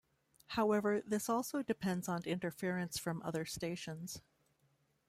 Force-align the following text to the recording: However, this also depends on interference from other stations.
However, 0.57 1.03
this 1.05 1.29
also 1.29 1.61
depends 1.61 2.07
on 2.09 2.23
interference 2.23 2.97
from 2.97 3.21
other 3.21 3.45
stations. 3.45 4.19